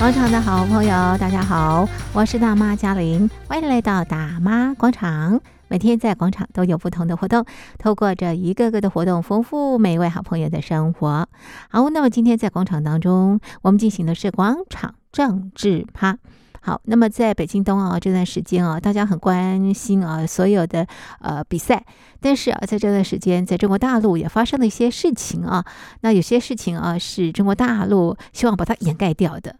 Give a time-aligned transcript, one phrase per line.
[0.00, 5.38] 广场的好朋友，大家好，我是大妈嘉玲，欢迎来到大妈广场。
[5.68, 7.44] 每天在广场都有不同的活动，
[7.76, 11.28] 透过这一个个的活动，丰富每一位好朋友的生活。
[11.68, 16.16] 好，那么今天在广场当中，我们进行的是广场政治趴。
[16.62, 20.86] 好，那么在北京冬奥这段时间啊，大家很关心啊所有的
[21.20, 21.84] 呃比赛，
[22.20, 25.62] 但是啊，在这段时间，在中国大陆也发生了一些事情啊。
[26.00, 29.56] 那有些事情啊，是中国大陆希望把它掩盖掉的。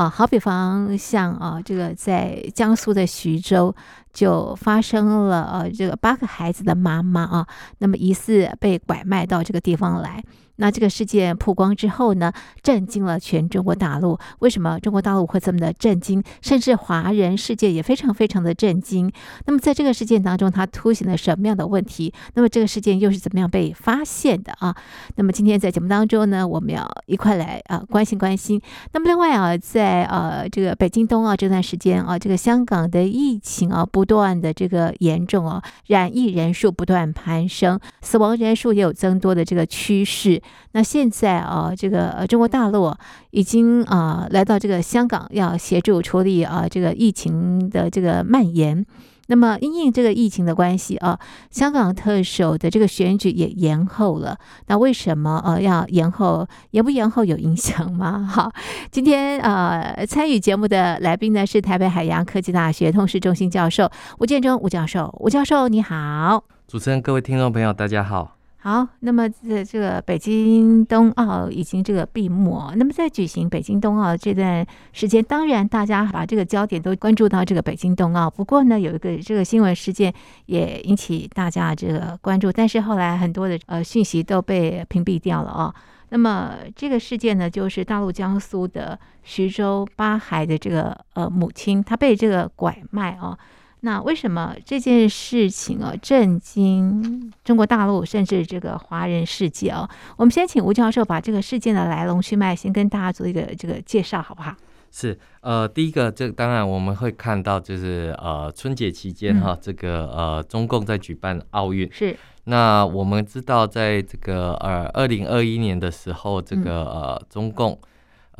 [0.00, 3.74] 啊，好比方像啊，这个在江苏的徐州
[4.14, 7.46] 就发生了呃，这个八个孩子的妈妈啊，
[7.80, 10.24] 那么疑似被拐卖到这个地方来。
[10.60, 12.30] 那这个事件曝光之后呢，
[12.62, 14.18] 震惊了全中国大陆。
[14.40, 16.22] 为什么中国大陆会这么的震惊？
[16.42, 19.10] 甚至华人世界也非常非常的震惊。
[19.46, 22.12] 那么在这个事件当中，它凸显了什么样的问题？
[22.34, 24.76] 那么这个事件又是怎么样被发现的啊？
[25.16, 28.60] 那么今天在节目当中呢，我们要一块来啊关心关心。
[28.92, 40.42] 那么另外啊，在呃这个北京冬奥这段时间啊，这个香港的疫情啊不断的这个严重啊，染疫人数不断攀升，死亡人数也有增多的这个趋势。
[40.72, 42.94] 那现在啊，这个中国大陆
[43.30, 48.84] 已经啊来到这个香港，要协助处理啊这个疫情的这个蔓延。
[49.26, 51.16] 那么因应这个疫情的关系啊，
[51.52, 54.36] 香港特首的这个选举也延后了。
[54.66, 56.44] 那为什么呃要延后？
[56.72, 58.26] 延不延后有影响吗？
[58.28, 58.50] 好，
[58.90, 65.14] 今天呃参与节目的来宾呢是台北海洋科技大学通识中心教授吴建中吴教授。
[65.20, 68.39] 吴教授你好，主持人各位听众朋友大家好。
[68.62, 78.28] 好，那么在这个北京冬奥已经这个闭幕，那么在举行北京冬奥这段时间，当然大家把这个焦点都关注到这个北京冬奥。
[78.28, 80.12] 不过呢，有一个这个新闻事件
[80.44, 85.74] 也引起大家这个关注，但是后来很多的呃讯息都被屏蔽掉了啊。
[86.10, 93.38] 那么这个事件呢，就是大陆江苏的徐州八孩的这个呃母亲，她被这个拐卖啊。
[93.82, 99.88] 那为什么这件事情啊震惊中国大陆，甚至这个华人世界啊？
[100.16, 104.54] 我们先请吴教授把这个事件的来龙去脉先跟大家做一个这个介绍，好不好？
[104.90, 111.88] 是，呃，第一个，这当然我们会看到，就是呃春节期间哈，这个呃中共在举办奥运。
[111.92, 112.16] 是。
[112.44, 117.78] 那我们知道，在这个呃二零二一年的时候，这个呃中共。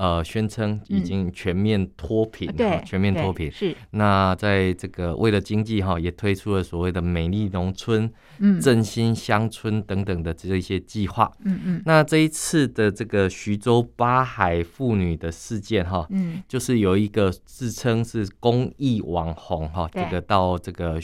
[0.00, 3.76] 呃，宣称已经全面脱贫，嗯，对，全面脱贫是。
[3.90, 11.30] 那在这个为了经济哈，也推出了所谓的美丽农村、嗯，振兴乡村等等的这一些计划。
[11.44, 11.82] 嗯嗯。
[11.84, 20.98] 那这一次的这个徐州八海妇女的事件哈，嗯，就是有一个自称是公益网红哈，这个到这个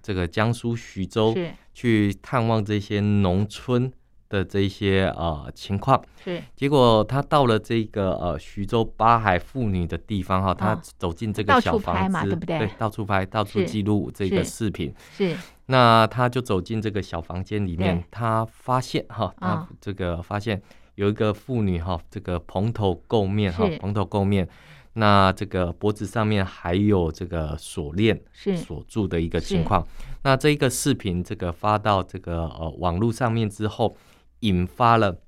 [0.00, 1.36] 这个江苏徐州
[1.74, 3.92] 去探望这些农村。
[4.32, 6.02] 的这些呃情况。
[6.24, 12.58] 是，结果他到了这个呃徐州八海妇女的地方哈、哦，他走进这个小房子，对不对？
[12.60, 14.94] 对，到处拍，到处记录这个视频。
[15.12, 20.62] 是，那他就走进这个小房间里面，他发现哈、哦，他这个发现
[20.94, 24.48] 有一个妇女哈、哦，这个蓬头垢面哈，蓬头垢面，
[24.94, 28.56] 那这个脖子上面还有这个锁链是。
[28.56, 29.86] 锁住的一个情况。
[30.22, 33.94] 那这一个视频这个发到这个呃网络上面之后。
[34.42, 35.18] 引发了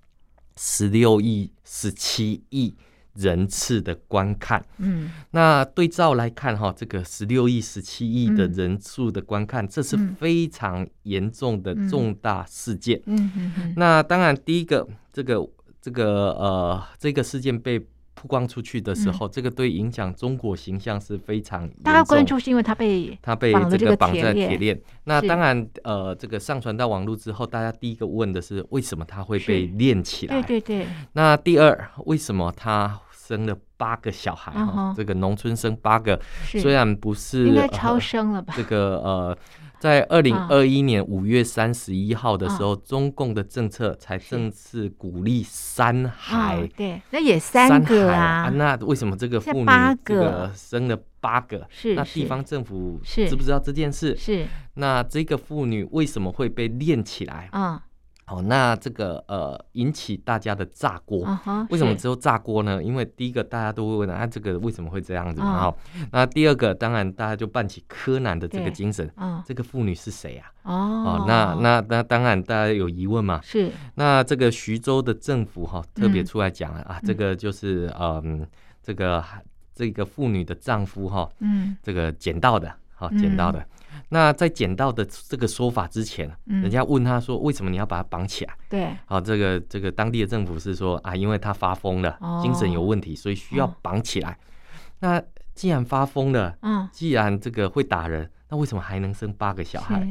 [0.56, 2.76] 十六亿、十七亿
[3.14, 4.64] 人次的观看。
[4.78, 13.02] 嗯，那对照来看，哈，这个十六亿、十七亿的人数的观看，这是非常严重的重大事件。
[13.06, 13.74] 嗯嗯嗯。
[13.76, 15.44] 那当然，第一个，这个
[15.80, 17.84] 这个呃，这个事件被。
[18.14, 24.80] 曝光出去的时候，嗯、这个对影响中国形象是非常大家关注，是因为他被他被这个绑在铁链。
[25.04, 30.40] 那当然，呃，这个上传到网络之后，大家第一个问的是为什么他会被链起来？
[30.42, 30.86] 对对对。
[31.12, 34.52] 那第二，为什么他生了八个小孩？
[34.52, 38.54] 哈、uh 这个农村生八个，虽然不是应该超生了吧？
[38.56, 39.38] 呃、这个呃。
[39.84, 46.66] 在二零二一年五月三十一号的时候，中共的政策才正式鼓励三孩。
[46.74, 48.48] 对，那也三个啊。
[48.48, 49.66] 那为什么这个妇女
[50.02, 51.66] 这个生了八个？
[51.68, 54.16] 是，那地方政府知不知道这件事？
[54.16, 54.46] 是。
[54.76, 57.50] 那这个妇女为什么会被练起来？
[57.52, 57.82] 啊。
[58.26, 62.82] 好，那这个呃引起大家的炸锅，uh-huh, 为什么只有炸锅呢？
[62.82, 65.42] 因为第一个大家都会问啊，这个为什么会这样子？
[65.42, 69.42] 好、uh-huh.，那第二个当然大家就办起柯南的这个精神，uh-huh.
[69.46, 70.50] 这个妇女是谁啊？
[70.62, 73.40] 哦、uh-huh.，那那那当然大家有疑问嘛？
[73.42, 78.46] 是，那这个徐州的政府哈、哦、特别出来讲了、嗯、啊，这个就是嗯，
[78.82, 79.22] 这个
[79.74, 82.74] 这个妇女的丈夫哈、哦，嗯，这个捡到的。
[82.94, 83.60] 好捡到的。
[83.60, 83.66] 嗯
[84.08, 94.32] 那在捡到的这个说法之前，嗯、人家问他说：“为什么你要把他绑起来？”对，好，这个这个当地的政府是说啊，因为他发疯了，哦、精神有问题，所以需要绑起来。
[94.32, 94.36] 哦、
[95.00, 95.22] 那
[95.54, 100.06] 既然发疯了，嗯，既然这个会打人，那为什么还能生八个小孩？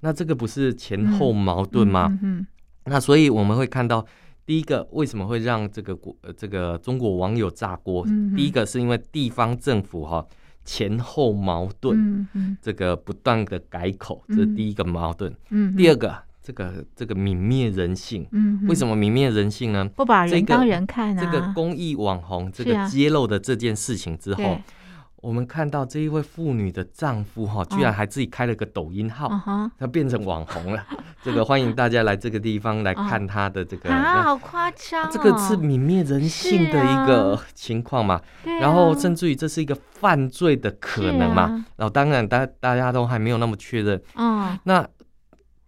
[0.00, 2.08] 那这个不是前后矛盾吗？
[2.10, 2.46] 嗯，嗯，嗯，
[2.84, 4.04] 那所以我们会看到，
[4.46, 8.06] 第一个为什么会让这个国这个中国网友炸锅？
[8.36, 10.24] 第一个是因为地方政府哈。
[10.64, 15.34] 前后矛盾，嗯嗯、这个不断的改口，嗯、这是第一个矛盾。
[15.50, 18.26] 嗯、第二个，这个这个泯灭人性。
[18.32, 19.88] 嗯、为什么泯灭人性呢？
[19.96, 21.24] 不把人当人看啊！
[21.24, 24.58] 这个公益网红这个揭露的这件事情之后。
[25.22, 29.30] 我们看到这一位妇女的丈夫哈，居然还自己开了个抖音号，
[29.78, 30.84] 他变成网红了。
[31.24, 35.08] 这个欢迎大家来这个地方来看他的这个啊，好夸张！
[35.10, 38.20] 这个是泯灭人性的一个情况嘛？
[38.60, 41.64] 然后甚至于这是一个犯罪的可能嘛？
[41.76, 44.02] 然后当然大大家都还没有那么确认。
[44.16, 44.86] 嗯，那。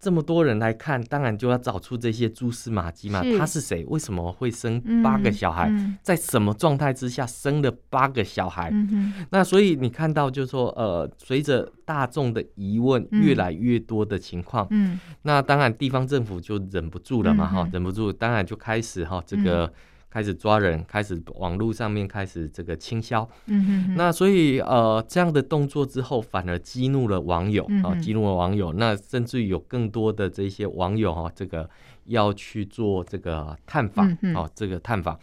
[0.04, 3.22] 这么多人来看，当然就要找出这些蛛丝马迹嘛。
[3.24, 3.82] 是他是谁？
[3.86, 5.70] 为什么会生八个小孩？
[5.70, 8.68] 嗯嗯、在什么状态之下生了八个小孩？
[8.70, 19.72] 嗯、那所以你看到，就是说，呃，随着大众的疑问越来越多的情况，嗯、那当然地方政府就忍不住了嘛，哈、嗯，忍不住，当然就开始哈这个。
[20.14, 31.68] 嗯开始抓人，开始网络上面开始这个清消，嗯哼哼，那所以呃这样的动作之后，反而激怒了网友啊，嗯、激怒了网友，那甚至于有更多的这些网友哈，这个
[32.04, 35.18] 要去做这个探访，哦、嗯哼，这个探访，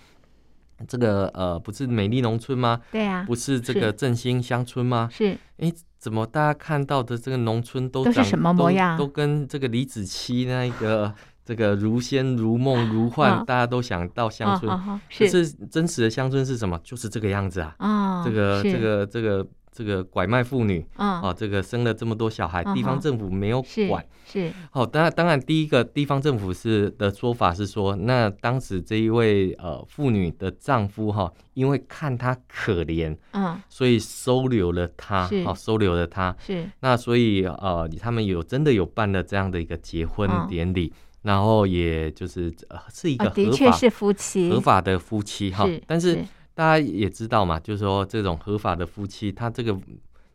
[0.86, 2.82] 这个呃不是美丽农村吗？
[2.92, 5.08] 对啊，不是这个振兴乡村吗？
[5.10, 8.98] 是，哎，怎么大家看到的这个农村都长都是什么模样？
[8.98, 11.16] 都，都跟这个李子柒那一个。
[11.44, 15.52] 这个如仙如梦如幻，大家都想到乡村，可是。
[15.72, 16.80] 真实的乡村是什么？
[16.84, 18.24] 就是这个样子啊！
[18.26, 24.06] 这个这个这个这个拐卖妇女啊，这个生了这么多小孩，地方政府没有管。
[24.26, 36.36] 是好，当然当然，第一个地方政府是的说法是说，那当时这一位呃妇女的丈夫哈，因为看她可怜，嗯，所以收留了她，好收留了她。
[36.40, 36.70] 是。
[36.82, 40.92] 那所以呃，他们有真的有办了这样的一个结婚典礼。
[41.24, 46.16] 然后也就是呃是一个合法，的确是夫妻合法的夫妻哈，但是
[46.54, 49.78] 大家也知道嘛，就是说这种合法的夫妻，他这个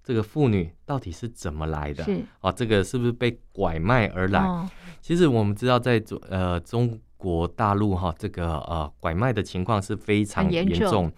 [0.02, 2.04] 这个妇女到底是怎么来的？
[2.04, 4.40] 是哦，这个是不是被拐卖而来？
[4.40, 4.68] 哦、
[5.00, 11.12] 其实我们知道，在中呃中国大陆哈，这个呃拐卖的情况是非常严重。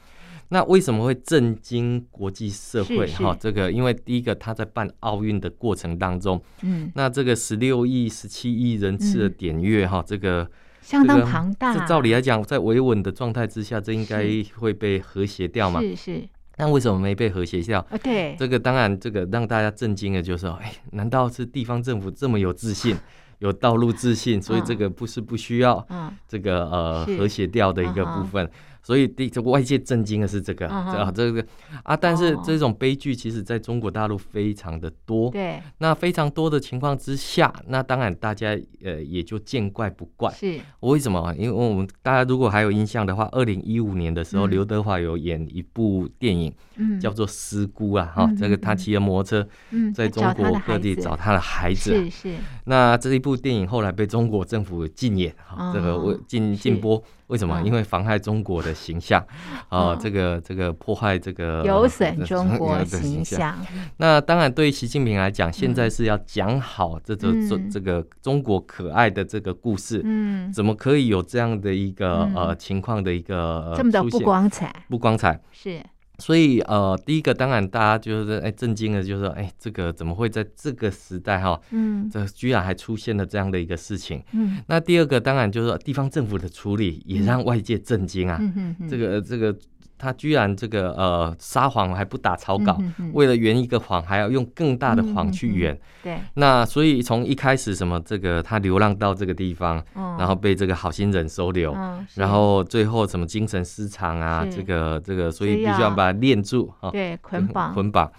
[0.50, 3.06] 那为什么会震惊国际社会？
[3.06, 10.50] 哈，这个因为第一个他在办奥运的过程当中，嗯，那这个十六亿、十七亿人次的点阅，哈，这个
[10.80, 11.74] 相当庞大。
[11.74, 15.80] 这照理来讲，在维稳的状态之下，这应该会被和谐掉嘛？
[15.80, 16.28] 是是。
[16.56, 17.86] 那为什么没被和谐掉？
[18.02, 22.96] 对，这个当然，这个让大家震惊的就是说，哎，难道是地方政府这么有自信，
[23.38, 25.86] 有道路自信，所以这个不是不需要，
[26.26, 28.50] 这个呃和谐掉的一个部分？
[28.82, 31.44] 所以第这个外界震惊的是这个啊，这个
[31.82, 35.30] 啊，但是这种悲剧其实在中国大陆非常的多。
[35.30, 40.32] 对，那非常多的情况之下，那当然大家呃也就见怪不怪。
[40.32, 41.34] 是，为什么？
[41.36, 46.52] 因为我们大家如果还有印象的话，二零一五年的时候，刘德华有演一部电影，
[47.00, 49.48] 叫做《失孤》啊，哈，这个他骑着摩托车，
[49.94, 51.92] 在中国各地找他的孩子。
[51.92, 52.34] 是是。
[52.64, 57.02] 那这一部电影后来被中国政府禁演，哈，这个我禁禁播。
[57.28, 57.62] 为什么？
[57.62, 59.24] 因为妨害中国的形象，
[59.68, 63.56] 啊， 这个这个破坏这个有损中国形象。
[63.98, 70.00] 那当然，对于习近平来讲，现在是要讲好这个这这个中国可爱的这个故事。
[70.04, 74.74] 嗯，怎么可以有这样的一个呃情况的一个这么的不光彩？
[74.88, 75.80] 不光彩是。
[76.18, 89.56] 所以呃，第一个当然大家就是哎震惊的，就是说哎，这个怎么会在这个时代哈，嗯，这居然还出现了这样的一个事情，嗯，那第二个当然就是说地方政府的处理也让外界震惊啊，嗯嗯嗯，这个这个。
[89.98, 93.10] 他居然这个呃撒谎还不打草稿，嗯、哼哼。
[93.12, 95.74] 为了圆一个谎，还要用更大的谎去圆。
[95.74, 107.72] 嗯、对，那所以从一开始什么这个他流浪到这个地方，嗯、然后被这个好心人收留，嗯、然后最后什么精神失常啊，这个这个，所以必须要把他链住啊，对，捆绑。
[107.74, 108.10] 捆绑。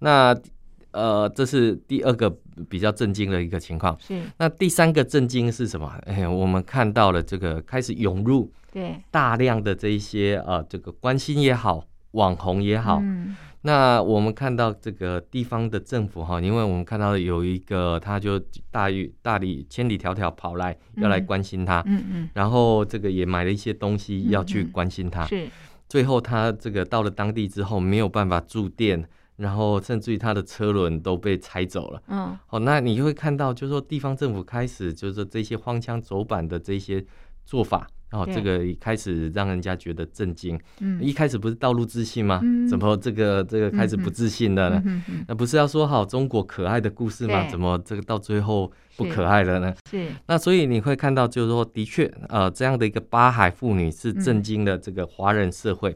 [0.00, 0.36] 那
[0.90, 2.34] 呃，这是第二个
[2.68, 3.96] 比较震惊的一个情况。
[4.00, 5.92] 是，那第三个震惊是什么？
[6.06, 8.50] 哎，我们看到了这个开始涌入。
[8.70, 18.38] 对，大量的这一些呃，这个关心也好，网红也好，嗯、那我们看到这个地方的政府哈，因为我们看到有一个，他就
[18.70, 25.50] 大于大里千里迢迢跑来要来关心他，嗯嗯，嗯然后这个也买了一些东西要去关心他，嗯嗯、是，
[25.88, 29.02] 最后他这个到了当地之后没有办法住店。
[29.38, 32.02] 然后甚至于他的车轮都被拆走了。
[32.08, 37.02] 嗯，好，那你会看到，就是说地方政府开始就是说这些荒腔走板的这些
[37.46, 37.86] 做法。
[38.10, 40.58] 然哦，这个一开始让人家觉得震惊。
[40.80, 42.40] 嗯，一开始不是道路自信吗？
[42.42, 44.82] 嗯，怎么这个这个开始不自信了呢？
[44.86, 47.46] 嗯嗯、那不是要说好中国可爱的故事吗？
[47.50, 49.74] 怎么这个到最后不可爱了呢？
[49.90, 50.04] 是。
[50.04, 55.94] 是那所以你会看到，就是说，的确，呃，这样的一个八海妇女是震惊了这个华人社会。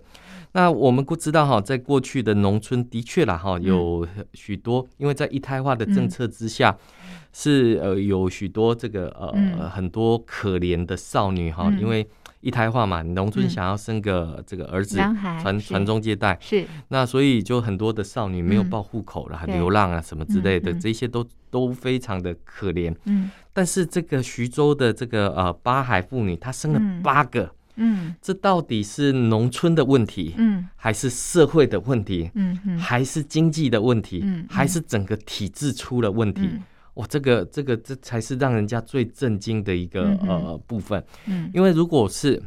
[0.53, 6.71] 嗯、那我们不知道哈，在过去的农村的确啦哈，有许多因为在一胎化的政策之下。
[6.71, 7.19] 嗯。
[7.35, 12.07] 是呃，有许多这个呃、嗯、很多可怜的少女哈，嗯、因为
[12.43, 14.99] 一胎化嘛，农村想要生个这个儿子
[15.41, 16.67] 传传宗接代，是。
[16.89, 22.95] 那所以就很多的少女没有报户口了，嗯、流浪啊什么之类的，这些都都非常的可怜。
[23.07, 36.49] 嗯，但是这个徐州的这个呃八海妇女，她生了八个，嗯，这到底是农村的问题，嗯，还是社会的问题，嗯嗯，还是经济的问题，嗯，还是整个体制出了问题？
[36.95, 42.43] 哇，这个这个这才是让人家最震惊的一个呃部分，嗯，因为如果是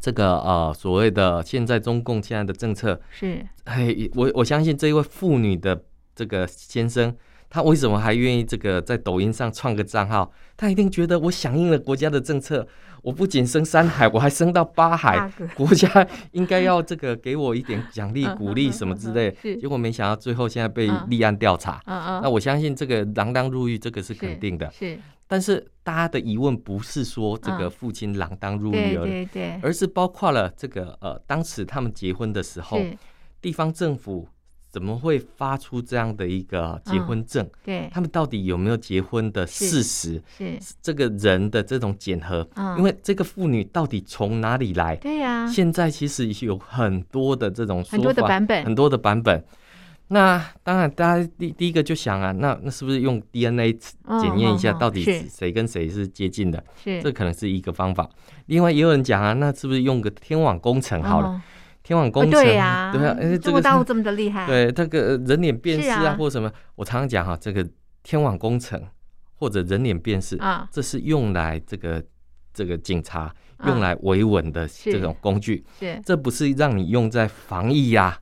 [0.00, 7.14] 这个呃所谓的现在中共现在的政策是，嘿，我我相信这一位妇女的这个先生。
[7.52, 10.30] 他为什么还愿意这个在抖音上创个账号？
[10.56, 12.64] 他一定觉得我响应了国家的政策，
[13.02, 19.30] 我不仅升三海，我还升到八海，国家应该要这个给我一点奖励、鼓励什么之类。
[19.60, 21.82] 结果没想到最后现在被立案调查。
[21.86, 24.70] 那我相信这个锒铛入狱，这个是肯定的。
[24.70, 29.28] 是，但是大家的疑问不是说这个父亲锒铛入狱而已，
[29.62, 32.78] 而是包括了这个呃，当时他们结婚的时候，
[33.40, 34.28] 地方政府。
[34.70, 37.44] 怎么会发出这样的一个结婚证？
[37.44, 40.22] 嗯、对，他们到底有没有结婚的事实？
[40.38, 44.94] 是，是这个人的这种检核，嗯、因为这个妇女到底从哪里来？
[44.96, 49.44] 对呀、啊，现在其实有很多的这种说法，很多的版本，很多的版本。
[50.12, 56.62] 那当然，大家第第一个就想啊，那那是不是用 DNA 检验一下，到底谁跟谁是接近的？
[56.82, 58.08] 是，这可能是一个方法。
[58.46, 61.28] 另外也有人讲啊，那是不是用个天网工程好了？
[61.28, 61.42] 嗯
[61.82, 67.66] 天网工程，对呀，对啊，中国大陆这么的厉害， 对这个人脸辨识啊，或者什么，我常常讲哈，这个
[68.02, 68.80] 天网工程
[69.34, 72.02] 或者人脸辨识啊，这是用来这个
[72.52, 73.34] 这个警察
[73.66, 78.18] 用来维稳的这种工具，是，这不是让你用在防疫呀、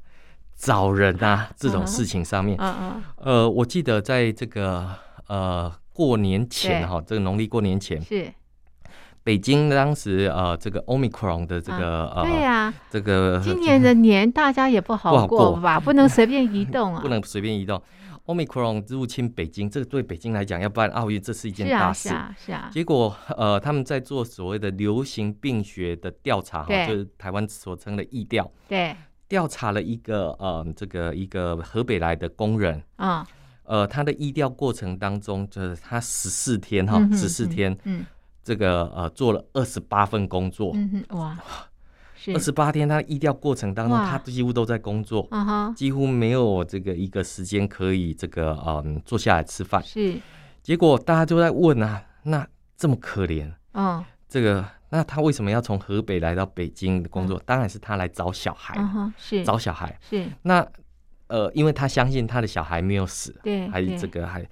[0.57, 2.57] 找人啊这种事情上面。
[2.61, 4.89] 嗯嗯，呃，我记得在这个
[5.27, 8.33] 呃过年前哈，这个农历过年前是。
[9.23, 15.79] 北京当时呃，这个 Omicron 的这个呃，对呀，这个今年的 年大家也不好过吧？
[15.79, 17.83] 不能随便移动啊， 不能随便移动。
[18.27, 22.11] Omicron 入侵北京，这个对北京来讲，要办奥运，这是一件大事。
[22.11, 22.69] 是啊，是啊。
[22.71, 28.51] 结果呃，他们在做所谓的流行病学的调查，哈，就是台湾所称的疫调。
[28.69, 28.95] 对。
[29.29, 33.27] 调查了一个呃，这个一个河北来的工人啊，
[33.65, 38.07] 呃，他的疫调过程当中，就是他十四天哈，十四天，嗯。
[38.49, 41.39] 这个呃，做了二十八份工作，嗯哼，哇，
[42.33, 45.29] 二十八天，他医调过程当中，他几乎都在工作，
[45.77, 49.83] 几乎没有这个一个时间可以这个嗯坐下来吃饭。
[49.83, 50.19] 是，
[50.63, 57.39] 结果大家都在问啊，那这么可怜，嗯，这个那他为什么要从河北来到北京工作？
[57.45, 58.75] 当然是他来找小孩，
[59.19, 60.67] 是找小孩，是那
[61.27, 64.43] 呃，因为他相信他的小孩没有死，对，还是这个还。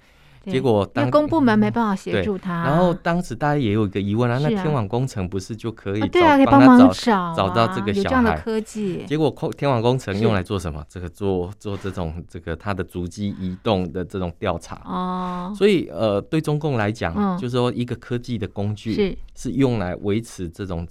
[0.51, 8.03] 结果当公部门没办法协助他，然后当时大家也有一个疑问啊，那天网工程不是就可以对啊，可以帮忙找找到这个小孩？
[8.03, 9.03] 有这样的科技。
[9.07, 10.83] 结果天网工程用来做什么？
[10.87, 15.53] 这个做做这种这个他的足迹移动的这种调查哦。
[15.55, 20.87] 所以呃，对中共来讲，就是说一个科技的工具是是用来维持这种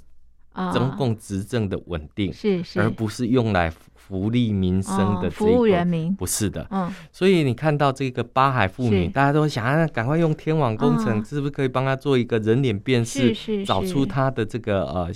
[0.72, 3.72] 中共执政的稳定，是是，而不是用来。
[4.06, 6.14] 福利民生的服务人民。
[6.14, 13.34] 不是的，嗯，所以你看到这个八海妇女，大家都想啊，赶快用天网工程，是不是可以帮他做一个人脸辨识，
[13.64, 15.10] 找出他的这个呃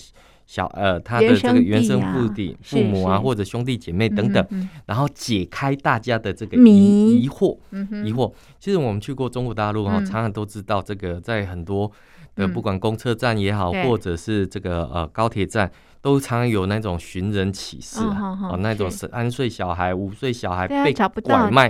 [0.44, 7.56] 小呃他的这个原生父弟父母啊，或者兄弟姐妹等等，然后解开大家的这个疑疑惑
[8.04, 8.32] 疑惑。
[8.58, 11.90] 其实我们去过中国大陆哈，常常都知道这个在很多
[12.34, 15.70] 的不管公车站也好，或者是这个呃高铁站。
[16.02, 21.68] 都常有那种寻人启事啊，哦，那种三岁小孩、五岁小孩被拐卖、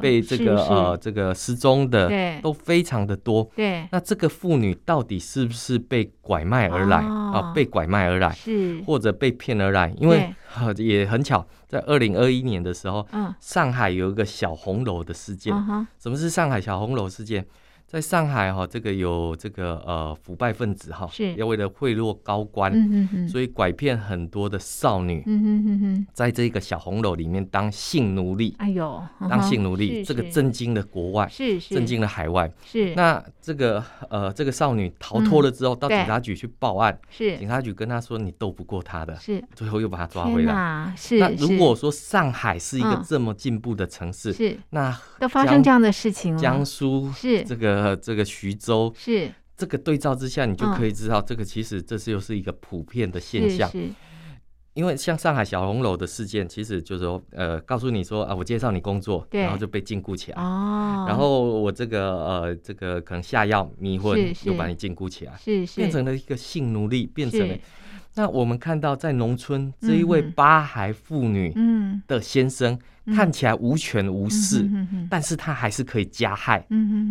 [0.00, 2.10] 被这个呃这个失踪的，
[2.42, 3.48] 都非常的多。
[3.56, 7.52] 对，那这个妇女到底是不是被拐卖而来啊？
[7.54, 9.90] 被拐卖而来，是或者被骗而来？
[9.98, 10.34] 因为
[10.76, 13.06] 也很巧，在二零二一年的时候，
[13.40, 15.54] 上海有一个小红楼的事件。
[15.98, 17.46] 什么是上海小红楼事件？
[17.90, 21.34] 在上海哈，这个有这个呃腐败分子哈，是。
[21.34, 32.94] 要为了贿赂高官，嗯嗯所以拐骗很多的少女，嗯哼哼哼，在这个小红楼里面当性奴隶，哎呦，当性奴隶，这个震惊了国外，是是，震惊了海外，是。
[32.94, 37.36] 那这个呃这个少女逃脱了之后，到警察局去报案，是。
[37.38, 39.42] 警察局跟他说你斗不过他的，是。
[39.56, 41.18] 最后又把他抓回来，是。
[41.18, 44.56] 那如果说上海是一个这么进步的城市，是。
[44.70, 47.42] 那都发生这样的事情了，江苏是。
[47.42, 47.79] 这个。
[47.82, 53.70] 呃，这个徐州是这个对照之下，你就可以知道，这个其实这是又是一个普遍的现象。
[54.72, 60.40] 因为像上海小红楼的事件，其实就是说，呃，告诉你说啊，我介绍你工作，然后就被禁锢起来。
[60.40, 61.04] 哦。
[61.08, 67.54] 然后我这个呃，这个可能下药迷昏，又把你禁锢起来，是是，变成了一个性奴隶，变成了。
[68.14, 71.54] 那我们看到在农村这一位八孩妇女
[72.06, 72.78] 的先生。
[73.16, 74.70] 看起来无权无势，
[75.08, 76.64] 但是他还是可以加害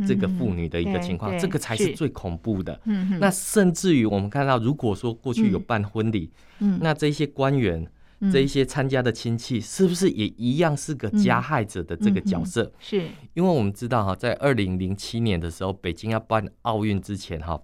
[0.07, 2.79] 这个妇女的一个情况，这个才是最恐怖的。
[3.19, 7.85] 那甚至于我们看到，如果说过去有办婚礼，嗯、那这些官员、
[8.21, 12.71] 嗯、这一些参加的亲戚，是不是也一样是个加害者的这个角色？
[12.79, 17.59] 是，因为我们知道哈，在二零零七年的时候，北京要办奥运之前哈。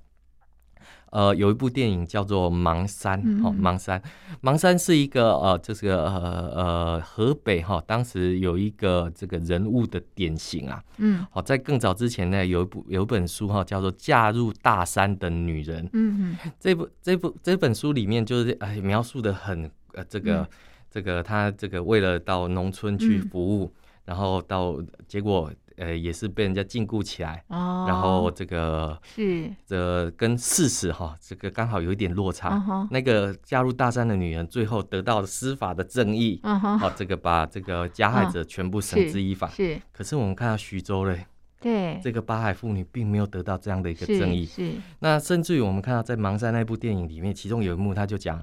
[1.16, 3.98] 呃，有一部电影叫做《盲山》哈，《盲山》
[4.42, 20.48] 盲山是一个呃，就是呃呃河北哈，当时有一个这个人物的典型啊，嗯，好，在更早之前呢，有一部有一本书哈，叫做《嫁入大山的女人》，嗯嗯，这部这部这本书里面就是哎描述的很呃这个、嗯、
[20.92, 25.50] 这个他这个为了到农村去服务，嗯、然后到结果。
[25.78, 32.56] 呃，也是被人家禁锢起来，哦、然后这个是这跟事实哈，这个刚好有一点落差。
[32.56, 39.50] 哦、那个加入大山的女人，最后得到了司法的正义，好、哦，这个把这个加害者全部绳之以法。
[39.50, 41.26] 是、哦，可是我们看到徐州嘞，
[41.60, 44.46] 对，这个八海妇女并没有得到这样的一个正义。
[44.46, 48.42] 是，是那甚至于我们看到在《盲山》那部电影里面，其中有一幕，他就讲，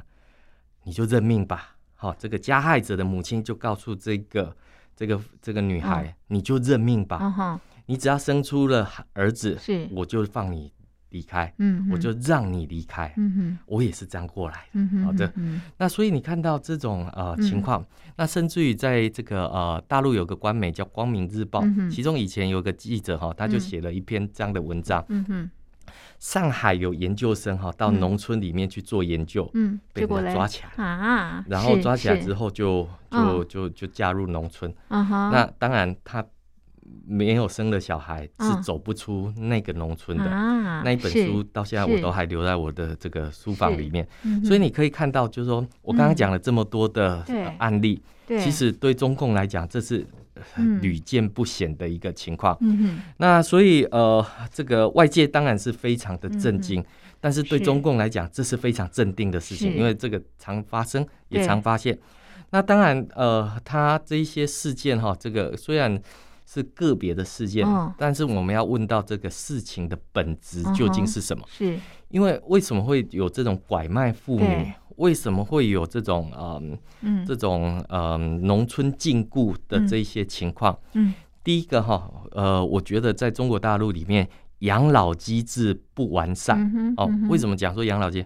[0.85, 1.77] 你就认命吧。
[1.95, 4.55] 好，这个加害者的母亲就告诉这个。
[4.97, 7.19] 这个这个女孩，哦、你就认命吧。
[7.19, 10.73] 哦、你只要生出了儿子，是我就放你
[11.11, 11.53] 离开。
[11.59, 13.13] 嗯，我就让你离开。
[13.17, 14.69] 嗯哼，我也是这样过来的。
[14.75, 15.33] 嗯哼，好的。
[15.77, 25.05] 那所以你看到这种呃情况，嗯、那甚至于在这个呃大陆有个官媒叫《光明日报》，嗯、其中以前有个记者哈，他就写了一篇这样的文章。
[25.09, 25.51] 嗯哼。
[26.23, 30.85] 上海有研究生哈，到农村里面去做研究，嗯，被抓起来。
[30.85, 36.25] 啊，然后抓起来之后就就就就嫁入农村，那当然他
[37.05, 40.25] 没有生了小孩，是走不出那个农村的。
[40.85, 44.07] 那一本书到现在我都还留在我的这个书房里面，
[44.45, 47.27] 所以你可以看到，就是说我刚刚讲了这么多的
[47.59, 50.07] 案例，其实对中共来讲，这是。
[50.81, 56.85] 屡见不鲜的一个情况，嗯，那所以呃，这个外界当然是非常的震惊，嗯、
[57.21, 61.99] 但是对中共来讲，这是非常镇定的事情，因为这个常发生，也常发现。
[62.51, 66.01] 那当然呃，他这一些事件哈，这个虽然
[66.47, 71.45] 是个别的事件，哦、但是我们要问到这个事情的本质究竟是什么？
[71.51, 71.79] 是。
[72.09, 74.71] 因为为什么会有这种拐卖妇女？
[75.03, 76.63] 为什么会有这种呃，
[77.01, 80.79] 嗯，这种嗯农村禁锢的这些情况？
[80.95, 81.13] 嗯，
[81.43, 84.29] 第一个哈，呃，我觉得在中国大陆里面
[84.61, 86.95] 养老机制不完善。
[86.97, 88.25] 哦，为什么讲说养老机？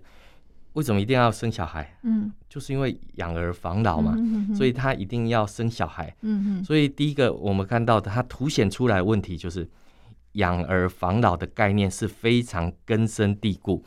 [0.74, 1.98] 为什么一定要生小孩？
[2.02, 4.14] 嗯，就是因为养儿防老嘛，
[4.54, 6.14] 所以他一定要生小孩。
[6.20, 9.66] 嗯，所以第一个我们看到的，它凸显出来的问题就是
[10.32, 13.82] 养儿防老的概念是非常根深蒂固。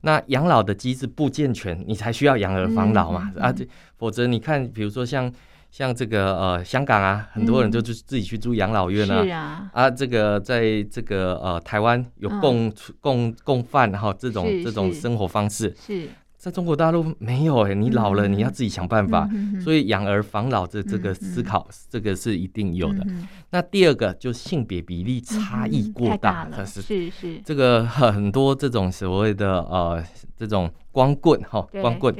[0.00, 3.30] 那养老的机制不健全，你才需要养儿防老嘛？
[3.38, 5.32] 啊，这否则你看，比如说像
[5.70, 9.22] 像这个呃香港啊，很多人就就自己去住养老院啊。
[9.22, 9.70] 是啊。
[9.72, 15.74] 啊，这个在这个呃台湾有共、嗯、共共犯哈这种这种生活方式。
[15.78, 16.08] 是。
[16.42, 19.30] 在中国大陆没有哎、欸，你老了你要自己想办法，
[19.62, 22.98] 所以养儿防老这这个思考，嗯、这个是一定有的。
[23.06, 30.04] 嗯、那第二个就是性别比例差异过大，嗯、是是是，这个很多这种所谓的呃
[30.36, 32.12] 这种光棍哈光棍，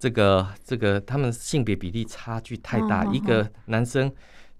[0.00, 4.10] 这个这个他们性别比例差距太大，嗯、一个男生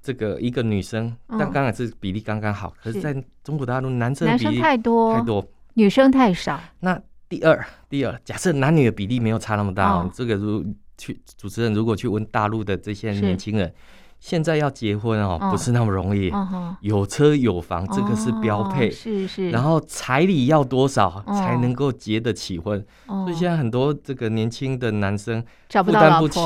[0.01, 6.97] 这个一个女生，嗯、但刚才是比例刚刚好，可是在中国大陆男生比例太多太多，女生太少，那。
[7.29, 10.65] 第二，第二，假设男女的比例没有差那么大，哦，这个如
[10.97, 13.73] 去主持人如果去问大陆的这些年轻人，
[14.21, 16.33] 现在要结婚哦，不是那么容易，
[16.81, 22.85] 有车有房这个是标配，是是，然后彩礼要多少才能够结得起婚？
[23.07, 26.41] 所以现在很多这个年轻的男生负担不起，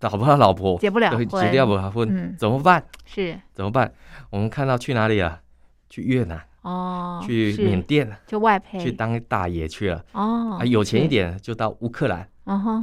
[0.00, 2.82] 找不到老婆，结不了婚，结不了婚，怎么办？
[3.04, 3.38] 是。
[3.54, 3.92] 怎么办？
[4.30, 5.40] 我们看到去哪里啊？
[5.88, 8.78] 去越南哦，去缅甸就外配。
[8.78, 10.04] 去当大爷去了。
[10.12, 12.28] 哦，啊，有钱一点就到乌克兰，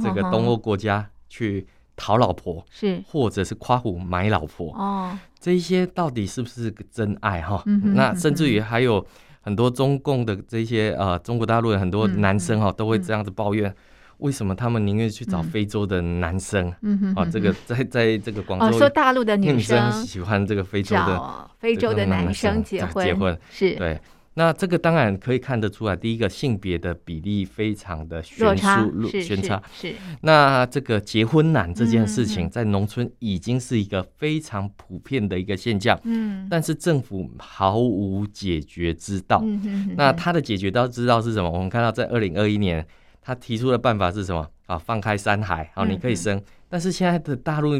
[0.02, 4.72] 这个东欧国家去讨老婆是，或者是夸虎买老婆。
[4.74, 7.62] 哦，这一些到底是不是个真爱哈？
[7.66, 9.04] 那甚至于还有
[9.40, 13.74] 很多中共的这些呃中国大陆的很多男生哈都会这样子抱怨。
[14.18, 16.72] 为什么他们宁愿去找非洲的男生？
[16.82, 24.00] 嗯哼，啊，这个在 在这个广州，哦，说大陆的女生喜欢这个非洲的非洲的男生结婚，结婚是对。
[24.34, 29.92] 那这个当然可以看得出来，第一个性别的比例非常的悬殊，悬差是。
[30.20, 35.98] 那这个结婚难这件事情，在农村已经是一个非常普遍的一个现象。
[36.04, 39.40] 嗯，但是政府毫无解决之道。
[39.44, 41.50] 嗯，那他的解决道之道是什么？
[41.50, 42.86] 我们看到在二零二一年。
[43.20, 44.78] 他提出的办法是什么啊？
[44.78, 46.40] 放开山海，好，你可以生。
[46.70, 47.72] 但是现在的大陆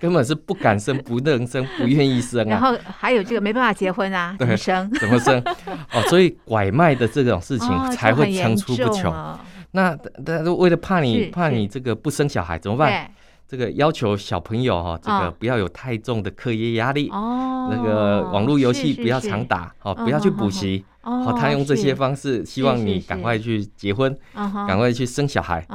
[0.00, 2.50] 根本是不敢生、不能生、不愿意生啊。
[2.50, 4.90] 然后还有这个没办法结婚啊，怎么生？
[4.94, 5.40] 怎么生？
[5.94, 9.12] 哦，所以拐卖的这种事情才会层出不穷。
[9.12, 9.38] 哦，
[9.70, 13.08] 那但是为了怕你怕你这个不生小孩怎么办？
[13.48, 25.66] 这个要求小朋友哈，这个不要有太重的课业压力哦，那个网络游戏不要常打，哦，不要去补习，好，他用这些方式希望你赶快去结婚，赶快去生小孩。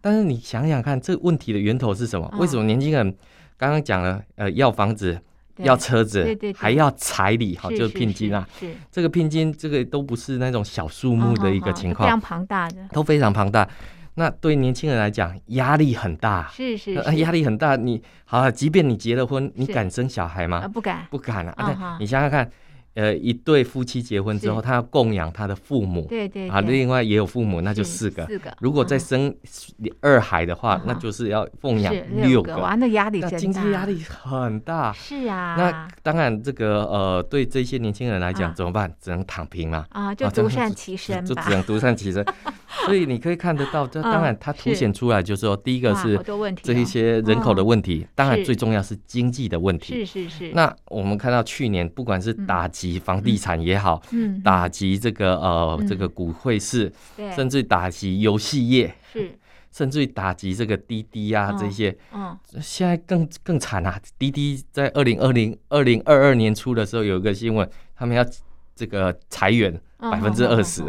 [0.00, 2.32] 但是你想想看，这个问题的源头是什么？
[2.38, 3.14] 为什么年轻人
[3.58, 5.20] 刚刚讲了，呃，要房子，
[5.58, 8.48] 要车子，还要彩礼，好，就是聘金啊。
[8.90, 13.68] 这个聘金，这个都不是那种小数目的一个情况，非常庞大的，都非常庞大。
[14.18, 17.76] 那对年轻人来讲，压力很大，是是，压力很大。
[17.76, 20.66] 你好，啊即便你结了婚，你敢生小孩吗？
[20.66, 21.96] 不敢，不敢啊！
[22.00, 22.50] 你想想看。
[22.94, 28.26] 呃，一对夫妻结婚之后，他要供养他的父母，对对啊，另外也有父母，那就四个。
[28.26, 28.52] 四个。
[28.60, 29.32] 如果再生
[30.00, 32.58] 二孩的话，那就是要奉养六个。
[32.58, 33.38] 哇，那压力真大。
[33.38, 34.92] 经济压力很大。
[34.94, 35.54] 是啊。
[35.56, 38.92] 那当然，这个呃，对这些年轻人来讲怎么办？
[39.00, 39.86] 只能躺平嘛。
[39.90, 42.26] 啊，就独善其身，就只能独善其身。
[42.84, 46.20] 所以你可以看得到，这当然它凸显出来就是说，第一个是
[46.62, 50.04] 这一些人口的问题，当然最重要是经济的问题。
[50.04, 50.52] 是是是。
[50.52, 52.98] 那我们看到去年不管是打击。
[53.08, 56.92] 房地产也好，嗯，打击这个呃这个股汇市，
[57.34, 59.30] 甚至打击游戏业，是，
[59.70, 63.98] 甚至于打击这个滴滴啊这些，嗯，现在更更惨啊！
[64.18, 68.22] 滴滴在二零二零二零二二年初的时候有一个新闻，他们要
[68.74, 70.82] 这个裁员百分之二十。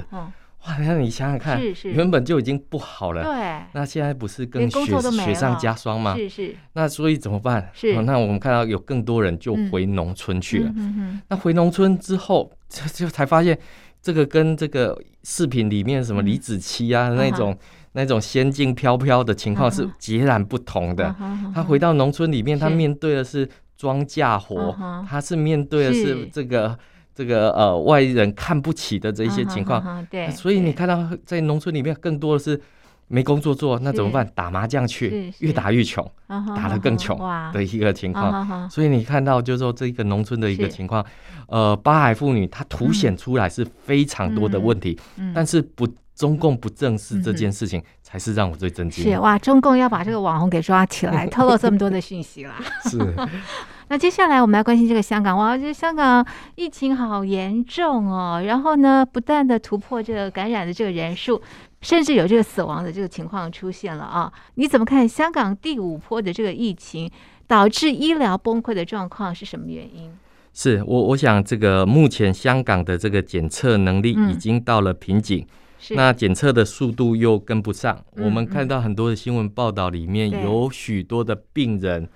[0.69, 6.15] 哇，那你想想看，原本就已经不好了，对，那现在不是更雪雪上加霜吗？
[6.15, 6.55] 是是。
[6.73, 7.71] 那所以怎么办？
[7.73, 7.99] 是。
[8.03, 10.71] 那我们看到有更多人就回农村去了。
[10.75, 11.21] 嗯嗯。
[11.27, 13.57] 那回农村之后，就就才发现，
[13.99, 17.57] 这个跟这个视频里面什么李子柒啊那种
[17.93, 21.15] 那种仙境飘飘的情况是截然不同的。
[21.55, 24.75] 他回到农村里面，他面对的是庄稼活，
[25.09, 26.77] 他是面对的是这个。
[27.19, 32.57] 这个呃外人看不起的这一些情况，对，所以你看到在农村里面更多的是
[33.09, 34.25] 没工作做，那怎么办？
[34.33, 36.09] 打麻将去，越打越穷，
[36.55, 37.19] 打得更穷
[37.51, 38.69] 的一个情况。
[38.69, 41.05] 所以你看到就是说这个农村的一个情况，
[41.49, 44.97] 呃，八海妇女她凸显出来是非常多的问题，
[45.35, 49.03] 但是不中共不正视这件事情，才是让我最震惊。
[49.03, 52.55] 是哇，中共要把这个网红给抓起来，透露这么多的信息啦。
[52.89, 52.97] 是。
[53.91, 56.23] 那接下来我们来关心这个香港哇，这香港
[56.55, 61.41] 疫情好严重哦，然后呢，不断的突破这个感染的这个人数，
[61.81, 64.31] 甚至有这个死亡的这个情况出现了啊！
[64.53, 67.09] 你怎么看香港第五波的这个疫情
[67.47, 70.11] 导致医疗崩溃的状况是什么原因？
[70.53, 75.43] 是我我想这个目前香港的这个检测能力已经到了瓶颈，
[75.89, 77.97] 嗯、那检测的速度又跟不上。
[78.17, 82.07] 嗯、我们看到很多的新闻报道里面有许多的病人。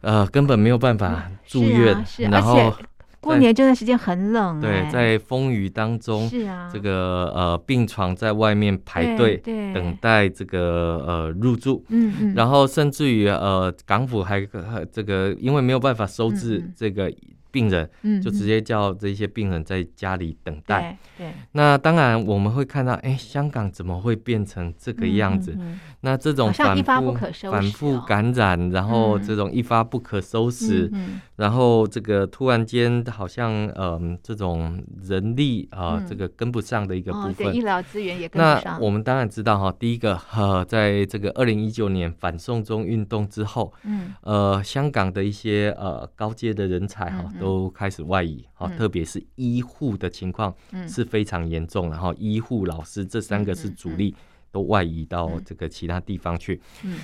[0.00, 2.72] 呃，根本没有办法住院，嗯是啊是，然后
[3.20, 9.36] 过年这段时间很冷，欸，对，在风雨当中，是啊，这个呃病床在外面排队
[9.74, 14.46] 等待这个呃入住，嗯嗯，然后甚至于呃港府还
[14.90, 17.12] 这个因为没有办法收治这个。
[17.50, 17.88] 病人，
[18.22, 20.96] 就直接叫这些病人在家里等待。
[21.16, 25.56] 对，那当然我们会看到，哎，香港怎么会变成这个样子？
[26.02, 27.14] 那这种反复、
[27.50, 30.90] 反复感染，然后这种一发不可收拾，
[31.36, 38.78] 然后这个突然间好像，嗯，这种人力啊，这个跟不上的一个部分，医疗资源也跟不上。
[38.78, 47.24] 那我们当然知道哈，第一个，呃， 在这个二零一九年反送中运动之后，嗯，呃，香港的一些呃高阶的人才哈。
[47.40, 50.54] 都开始外移，好，特别是医护的情况
[50.86, 54.14] 是非常严重，然后医护、老师这三个是主力，
[54.52, 56.60] 都外移到这个其他地方去。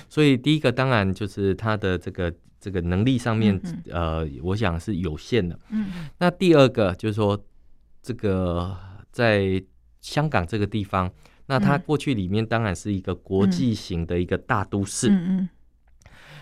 [0.07, 5.59] 所以第一个当然就是他的这个这个能力上面，呃，我想是有限的。
[5.69, 7.37] 嗯那第二个就是说，
[8.01, 8.75] 这个
[9.11, 9.61] 在
[9.99, 11.11] 香港这个地方，
[11.47, 15.09] 那它过去里面当然是一个国际型的一个大都市。
[15.09, 15.49] 嗯嗯。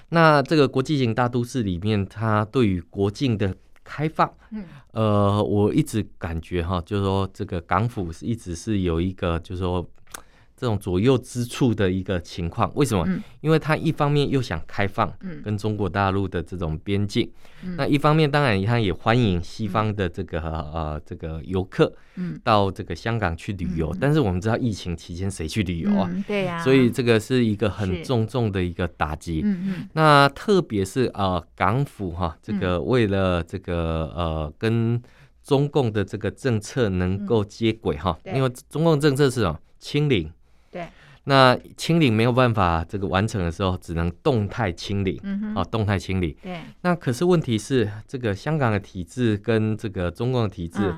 [0.10, 3.56] 那这个国际型大都市里面，它对于国境的
[3.86, 9.88] 开放，嗯，呃，我一直感觉哈，就是说这个港府是一直是有一个，就是说。
[10.58, 13.04] 这种左右之处的一个情况，为什么？
[13.08, 15.14] 嗯、因为他一方面又想开放
[15.44, 17.30] 跟中国大陆的这种边境，
[17.62, 21.94] 嗯、那一方面当然他也欢迎西方的这个、嗯、呃这个游客
[22.42, 23.92] 到这个香港去旅游。
[23.94, 26.10] 嗯、但是我们知道疫情期间谁去旅游啊？
[26.10, 26.64] 嗯、对呀、啊。
[26.64, 29.44] 所以这个是一个很重重的一个打击。
[29.92, 35.02] 那特别是呃港府哈，这个为了这个呃跟
[35.44, 39.60] 中共的这个政策能够接轨哈，嗯、因为中共政策是什么？
[39.78, 40.32] 清零。
[40.76, 40.88] 对，
[41.24, 46.38] 那清零没有办法这个完成的时候，只能动态清零，嗯哼，啊，动态清理。
[46.44, 50.94] 对，那可是问题是，这个香港的体制跟这个中共的体制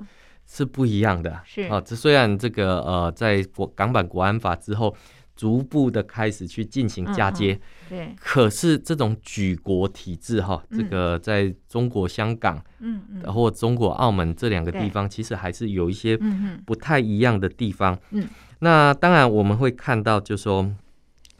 [0.47, 1.39] 是不一样的。
[1.45, 1.61] 是。
[1.63, 4.95] 啊，这虽然这个呃，在国港版国安法之后，
[5.35, 16.17] 逐步的开始去进行嫁接，对，可是这种举国体制哈，这个在中国香港，嗯嗯，或中国澳门这两个地方，其实还是有一些
[16.65, 18.27] 不太一样的地方，嗯。
[18.59, 20.71] 那当然，我们会看到，就是说，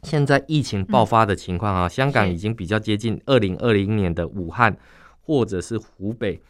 [0.02, 4.76] 现在疫情爆发的情况啊，嗯、香港已经比较接近二零二零年的武汉，
[5.22, 6.40] 或者是湖北。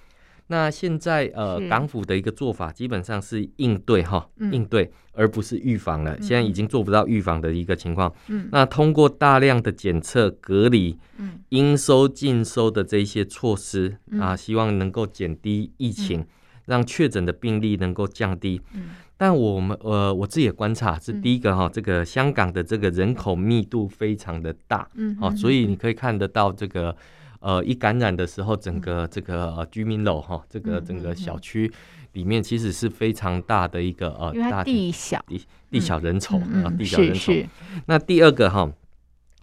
[0.50, 6.14] 那现在呃，港府的一个做法，基本上是应对哈，嗯、应对，而不是预防了。
[6.16, 8.10] 嗯、现在已经做不到预防的一个情况。
[8.28, 16.26] 嗯，那通过大量的检测、隔离、嗯，应收尽收的这些措施、嗯、啊，希望能够减低疫情，嗯、
[16.64, 18.60] 让确诊的病例能够降低。
[18.72, 18.88] 嗯。
[19.20, 26.96] 但我们呃，我自己也观察是第一个哈，这个香港的这个人口密度非常的大，嗯，好，所以你可以看得到这个
[27.40, 31.70] 呃，一感染的时候，整个这个居民楼哈，这个整个小区
[32.12, 37.44] 里面其实是非常大的一个呃，大地小地地小人稠啊，地小人稠。
[37.86, 38.70] 那第二个哈，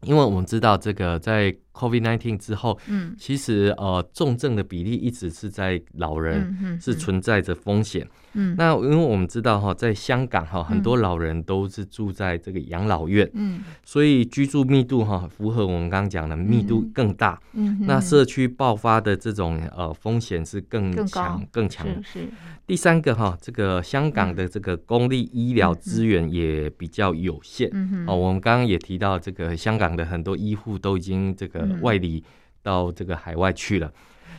[0.03, 8.07] 因为我们知道这个在 COVID-19 之后，嗯，其实呃，重症的比例一直是在老人，是存在着风险。
[8.37, 21.85] 嗯，那因为我们知道哈，在香港哈，很多老人都是住在这个养老院，嗯，所以居住密度哈，符合我们刚刚讲的密度更大，嗯，那社区爆发的这种呃风险是更强更强。
[21.87, 22.01] 的。
[22.03, 22.27] 是。
[22.67, 28.05] 第三个哈，这个香港的这个公立医疗资源也比较有限，嗯。
[28.05, 32.23] 哦，我们刚刚也提到这个香港的很多医护都已经这个外离
[32.61, 33.91] 到这个海外去了。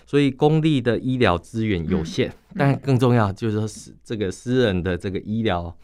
[0.09, 5.77] 所以公立的医疗资源有限，嗯、但更重要就是说，是这个私人的这个医疗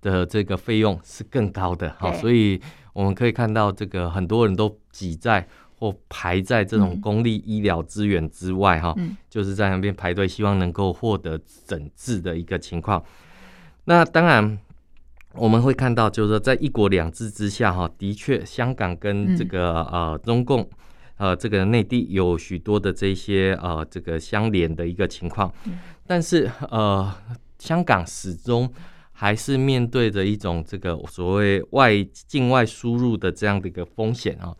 [0.00, 1.94] 的这个费用是更高的。
[1.96, 2.60] 好对，所以
[2.92, 5.46] 我们可以看到，这个很多人都挤在
[5.78, 13.00] 或排在这种公立医疗资源之外，哈、嗯，就是在那边排队，希望能够获得诊治的一个情况。
[13.84, 14.58] 那当然，
[15.34, 20.68] 我们会看到，就是说，在一国两制之下，哈，的确，香港跟这个呃中共。
[21.18, 25.52] 呃，这个内地有许多的这些呃，这个相连的一个情况，
[26.06, 27.12] 但是呃，
[27.58, 28.72] 香港始终
[29.12, 34.56] 还是面对着一种这个所谓外境外输入的这样的一个风险啊，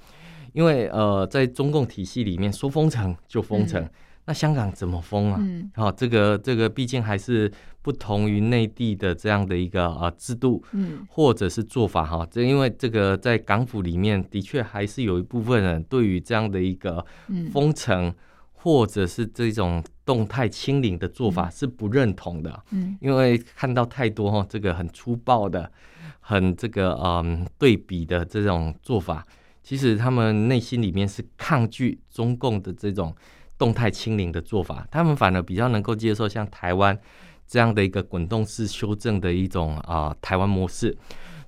[0.53, 3.83] 因为呃，在中共体系里面说封城就封城。
[3.83, 3.91] 嗯
[4.29, 5.37] 那香港怎么封啊？
[5.39, 12.29] 好、嗯哦，这个这个毕竟还是不同于内地的这样的一个呃制度，嗯，或者是做法哈。
[12.31, 17.03] 这因为这个在港府里面的确还是有一部分人对于这样的一个
[17.51, 18.15] 封城
[18.53, 25.73] 或者是这种动态清零的做法是不认同的，嗯，因为看到太多哈这个很粗暴的、
[26.21, 29.27] 很这个嗯对比的这种做法，
[29.63, 33.17] 其实他们内心里面是抗拒中共的这种。
[33.59, 36.97] 动态清零的做法，他们反而比较能够接受像台湾
[37.47, 40.97] 这样的一个滚动式修正的一种啊、呃、台湾模式，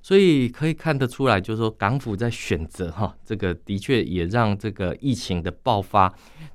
[0.01, 6.13] 所以可以看得出来，就是说港府在选择哈，这个的确也让这个疫情的爆发，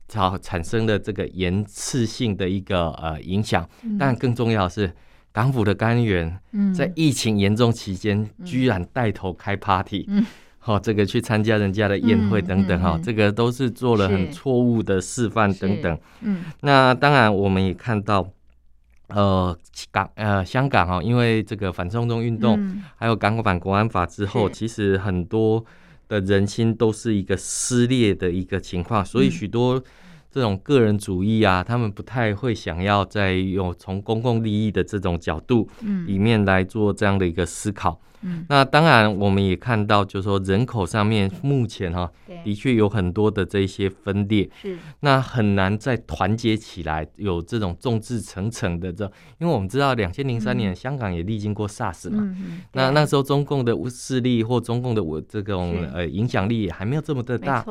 [0.09, 3.69] 产产生了这个延迟性的一个呃影响。
[3.99, 4.93] 但更重要的是，
[5.33, 6.39] 港府的官员
[6.75, 10.05] 在疫情严重期间，居然带头开 party。
[10.09, 10.25] 嗯
[10.67, 15.97] 好，这个去参加人家的宴会等等，哈、嗯，嗯、这个都是做了很错误的示范等等。
[16.23, 18.29] 嗯，那当然我们也看到，
[19.07, 19.57] 呃，
[19.93, 25.65] 港呃香港哈，因为这个反送中运动，嗯、还有港版国安法之后，其实很多
[26.09, 29.81] 的人心都是一个撕裂的一个情况，所以许多
[30.33, 35.69] 这种个人主义啊，他们不太会想要再有从公共利益的这种角度
[36.09, 38.01] 里面来做这样的一个思考。
[38.23, 38.37] 嗯。
[38.37, 42.11] 嗯，那当然我们也看到，就是说人口上面目前哈，
[42.45, 49.05] 的确有很多的这些分裂，是，那很难再团结起来，有这种众志成城的这，
[49.39, 57.65] 因为我们知道两千零三年香港也历经过 SARS 嘛，嗯，那那时候中共的势力或中共的我这种呃影响力也还没有这么的大，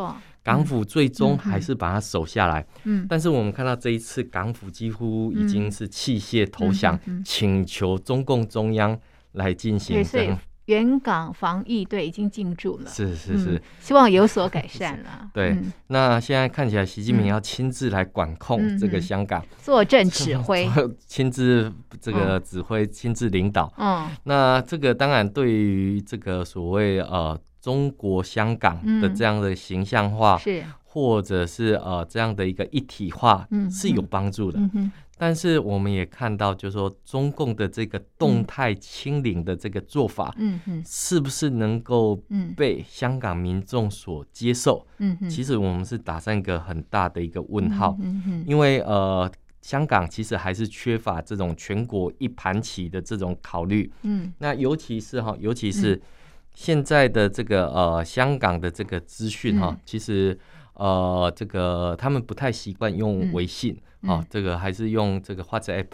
[0.44, 2.66] 港府最终还是把它守下来。
[2.84, 8.98] 嗯，但是我们看到这一次港府几乎已经是弃械投降，请求中共中央
[9.36, 10.04] 来进行。
[10.04, 10.30] 所以
[10.65, 12.89] 原港防疫队已经进驻了。
[12.89, 15.30] 是是是，希望有所改善了。
[15.34, 15.56] 对，
[15.88, 20.69] 那现在看起来习近平要亲自来管控这个香港，坐镇指挥，
[21.06, 21.71] 亲自
[22.02, 23.71] 这个指挥，亲自领导。
[23.78, 27.39] 嗯，那这个当然对于这个所谓呃。
[27.62, 34.60] 中国香港的这样的形象化，是或者是呃这样的一个一体化，是有帮助的。
[35.17, 42.21] 但是我们也看到，就是说中共的这个动态清零的这个做法，嗯嗯，是不是能够
[42.58, 44.86] 被香港民众所接受？
[44.97, 47.97] 嗯，其实我们是打上一个很大的一个问号。
[48.45, 53.91] 因为呃，香港其实还是缺乏这种全国一盘棋的这种考虑。
[54.04, 56.01] 嗯，那尤其是哈，尤其是。
[56.58, 60.39] 现在的这个呃，香港的这个资讯哈，其实
[60.75, 65.88] 呃，这个他们不太习惯用微信啊，这个还是用这个 WhatsApp，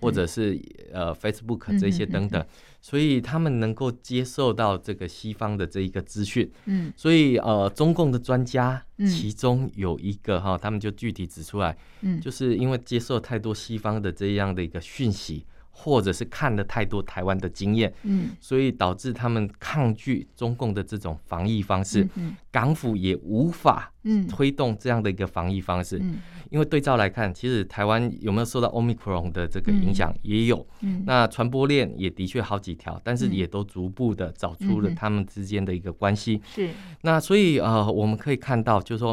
[0.00, 0.60] 或者是
[0.92, 2.44] 呃 Facebook 这些等等，
[2.80, 6.50] 所以他们能够接受到这个西方的这一个资讯。
[6.66, 15.44] 嗯，所以呃，中共的专家其中有一个哈，他们就具体指出来，嗯，就是因为接受太多西方的这样的一个讯息。
[15.76, 23.92] 或者是看了太多台湾的经验，嗯，所以导致他们抗拒中共的这种防疫方式，嗯，港府也无法
[24.28, 26.18] 推动这样的一个防疫方式，嗯，
[26.50, 36.70] 因为对照来看，其实台湾有没有受到 Omicron 的这个影响，也有，嗯，那传播链也的确好几条，但是也都逐步的找出了他们之间的一个关系，是，
[37.02, 39.12] 那所以呃，我们可以看到，就是说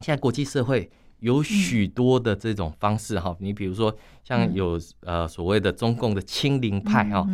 [0.00, 0.90] 现在国际社会。
[1.24, 7.26] 有许多的这种方式哈，你比如说像有呃所谓的中共的清零派哈，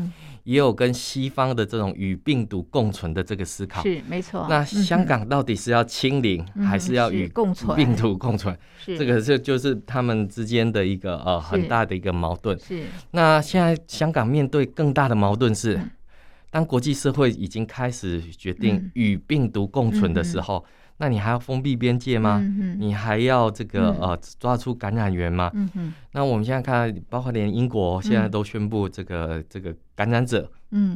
[0.44, 4.46] 也有跟西方的这种与病毒共存的这个思考，是没错。
[4.48, 7.28] 那香港到底是要清零还是要与
[7.74, 8.56] 病毒共存？
[8.86, 12.56] 这个是就是他们之间的一个呃很大的一个矛盾。
[12.60, 12.84] 是。
[13.10, 15.80] 那现在香港面对更大的矛盾是，
[16.48, 20.64] 当国际社会已经开始决定与病毒共存的时候。
[21.00, 22.38] 那你还要封闭边界吗？
[22.42, 25.50] 嗯、你还要这个、嗯、呃抓出感染源吗？
[25.54, 30.46] 嗯、那我们现在看，包括连英国现在都宣布这个、嗯、这个感染者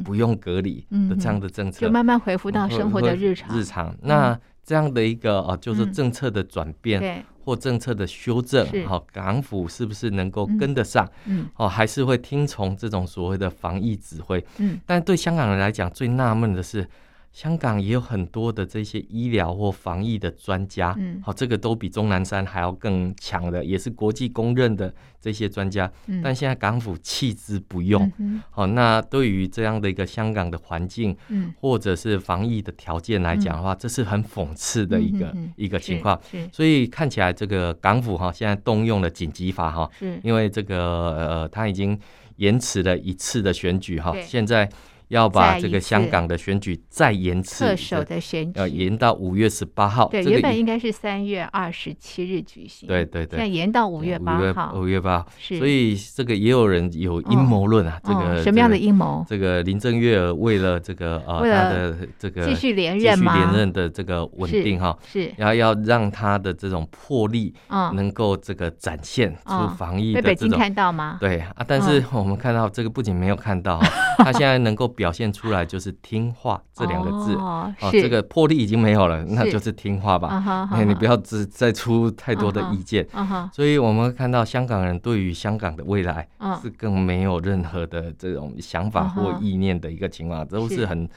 [0.03, 3.57] 不用隔离的这样的政策，就慢慢恢复到生活的日常。
[3.57, 3.97] 日常。
[4.03, 11.09] 那这样的一个呃，就是政策的转变、嗯、或政策的修正，好，港府是不是能够跟得上？
[11.25, 14.45] 嗯，哦，还是会听从这种所谓的防疫指挥？
[14.59, 16.87] 嗯，但对香港人来讲，最纳闷的是。
[17.35, 25.91] 香港也有很多的这些医疗或防疫的专家，嗯，好，这个都比钟南山还要更强的，也是国际公认的这些专家。
[26.05, 36.17] 嗯，但现在港府弃之不用，嗯，好，那对于这样的一个香港的环境，嗯，或者是防疫的条件来讲的话，这是很讽刺的一个一个情况。
[36.53, 40.77] 所以看起来这个港府哈现在动用了紧急法哈，是，因为这个
[41.17, 41.99] 呃他已经
[42.37, 44.69] 延迟了一次的选举哈，现在。
[45.09, 50.07] 要把这个香港的选举再延迟，特首的选举要延到五月十八号。
[50.07, 52.87] 对，原本应该是三月二十七日举行。
[52.87, 54.73] 对对对，现在延到五月八号。
[54.75, 55.27] 五月八号，
[55.59, 57.99] 所以这个也有人有阴谋论啊。
[58.03, 59.23] 这个什么样的阴谋？
[59.29, 63.33] 这个林郑月娥为了这个呃他的这个继续连任吗？
[63.33, 67.53] 继续连任的这个稳定哈，是，然后要让他的这种魄力
[67.93, 70.23] 能够这个展现出防疫的这种。
[70.23, 71.17] 被北京看到吗？
[71.19, 73.79] 对啊，但是我们看到这个不仅没有看到，
[74.17, 74.94] 他现在能够。
[74.95, 77.35] 表现出来就是听话这两个字。
[77.35, 80.69] 哦，哦，这个魄力已经没有了，那就是听话吧。
[80.71, 83.05] 哎，你不要只再出太多的意见。
[83.51, 86.27] 所以我们看到香港人对于香港的未来
[86.61, 90.85] 是更没有任何的这种想法或意念的一个情况，都是。
[90.85, 91.09] 很。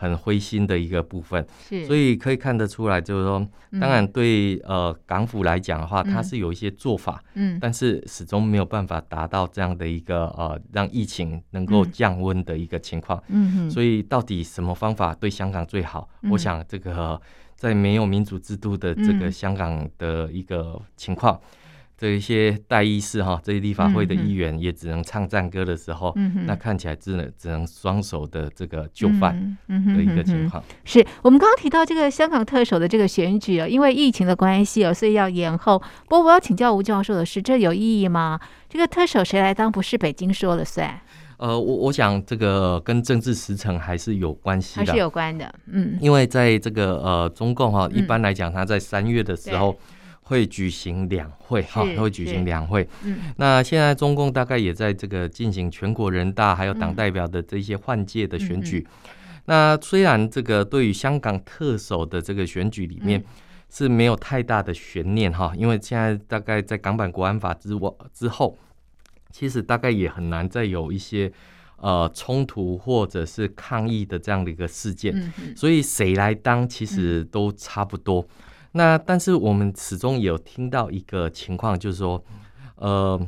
[0.00, 1.46] 很灰心的一个部分，
[1.86, 3.46] 所以可以看得出来，就是说，
[3.78, 16.08] 当然对呃港府来讲的话，它是有一些做法，嗯，但是始终没有办法达到这样的一个呃让疫情能够降温的一个情况，嗯，所以到底什么方法对香港最好？
[16.30, 17.20] 我想这个
[17.54, 21.38] 在没有民主制度的这个香港的一个情况。
[22.00, 30.64] 这一些代议士哈，这些立法会的议员也只能唱赞歌的时候，嗯、那看起来只能只能双手的这个就范的一个情况。
[30.82, 35.78] 是我们刚刚提到这个香港特首的这个选举啊，因为疫情的关系啊，所以要延后。
[36.08, 38.40] 不过我要请教吴教授的是，这有意义吗？
[38.66, 40.98] 这个特首谁来当不是北京说了算？
[41.36, 49.74] 呃，我我想这个跟政治时程还是有关系的，还是有关的，嗯，因为在这个呃中共哈，一般来讲，他在三月的时候
[50.30, 52.88] 会举行两会哈，会举行两会。
[53.02, 58.86] 嗯，那现在中共大概也在这个进行全国人大还有党代表的这些换届的选举。
[59.46, 63.22] 那虽然这个对于香港特首的这个选举里面
[63.68, 68.56] 是没有太大的悬念哈，因为现在大概在港版国安法之我之后。
[69.32, 71.32] 其实大概也很难再有一些
[71.76, 78.26] 呃冲突或者是抗议的这样的一个事件，嗯、所以谁来当其实都差不多。
[78.72, 82.22] 嗯、那但是我们始终有听到一个情况，就是说，
[82.76, 83.20] 呃，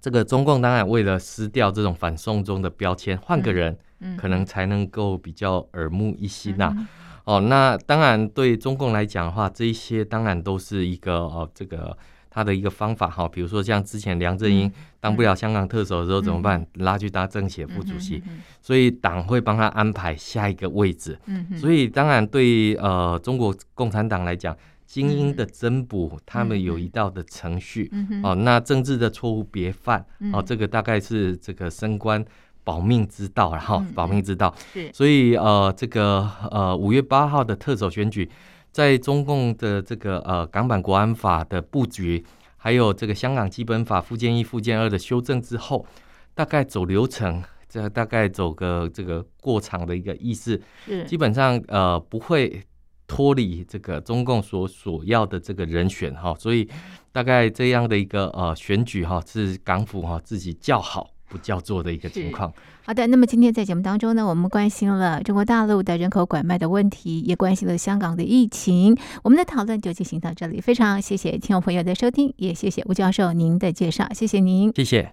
[0.00, 6.72] 这个中共当然为了撕掉这种反送中的标签，换个人嗯可能才能够比较耳目一新呐、啊。
[6.76, 6.86] 嗯、
[7.24, 11.96] 哦，那当然对中共来讲的话，这一些当然都是一个哦这个。
[12.34, 16.66] 他的一个方法哈，比如说像之前梁振英当不了香港特首的时候怎么办？
[16.78, 18.20] 拉去当政协副主席，
[18.60, 21.16] 所以党会帮他安排下一个位置。
[21.56, 27.88] 所以当然对呃中国共产党来讲，精英的增补他们有一道的程序
[28.24, 28.34] 哦。
[28.34, 32.24] 那政治的错误别犯哦，这个大概是这个升官
[32.64, 34.52] 保命之道，然后保命之道。
[34.92, 38.28] 所以呃这个呃五月八号的特首选举。
[38.74, 45.86] 在中共的这个呃港版国安法的布局，还有这个香港基本法附件一、附件二的修正之后，
[46.34, 51.04] 大概走流程，这大概走个这个过场的一个意思，是。
[51.04, 52.60] 基本上呃不会
[53.06, 56.68] 脱离这个中共所所要的这个人选哈，所以
[57.12, 62.52] 大概这样的一个呃选举哈是港府哈自己叫好不叫做的一个情况。
[62.86, 68.96] 好的，那么今天在节目当中呢，我们关心了中国大陆的人口拐卖的问题，也关心了香港的疫情。
[69.24, 75.02] 我们的讨论就进行到这里，非常谢谢听众朋友的收听，也谢谢吴教授您的介绍，谢谢您，谢谢。